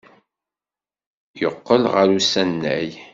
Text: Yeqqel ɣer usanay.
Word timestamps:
Yeqqel 1.41 1.83
ɣer 1.93 2.07
usanay. 2.17 2.89